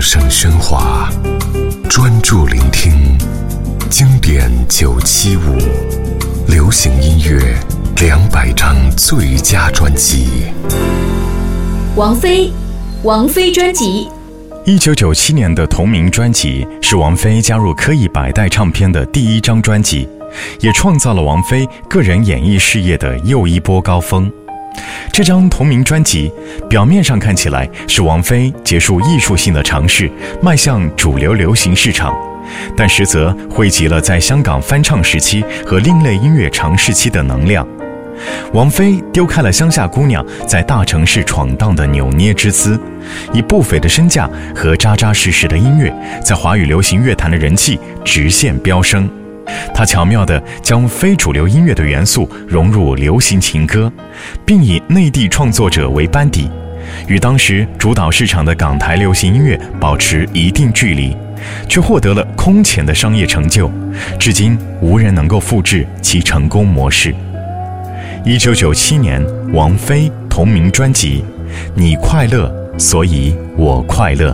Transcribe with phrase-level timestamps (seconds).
[0.00, 1.10] 声喧哗，
[1.86, 3.18] 专注聆听
[3.90, 5.58] 经典九七五，
[6.48, 7.54] 流行音乐
[8.00, 10.44] 两百张最佳专辑。
[11.96, 12.50] 王菲，
[13.02, 14.08] 王菲专辑。
[14.64, 20.08] 一九九七年的同名专辑是王菲加入科艺百代唱片的第一张专辑，
[20.60, 24.32] 也创造了王菲个人演艺事业的又一波高峰。
[25.12, 26.32] 这张同名专辑
[26.68, 32.14] 表面上看起来是王菲结束艺术性的尝试，迈向主流流行市场，
[32.76, 37.66] 但实则汇集了在香港翻唱时期和另类音乐尝试期的能量。
[38.52, 42.78] 王菲丢开了乡下姑娘在大城市闯荡的扭捏之姿，
[43.32, 45.90] 以不菲的身价和扎扎实实的音乐，
[46.22, 49.08] 在华语流行乐坛的人气直线飙升。
[49.74, 53.90] 他巧妙地将非主流音乐的元素融入流行情歌，
[54.44, 56.50] 并以内地创作者为班底，
[57.06, 61.16] 与当时主导市场的港台流行音乐保持一定距离，
[61.68, 63.70] 却获得了空前的商业成就，
[64.18, 67.14] 至今无人能够复制其成功模式。
[68.24, 71.24] 一九九七年，王菲同名专辑
[71.74, 74.30] 《你快乐，所以我快乐》。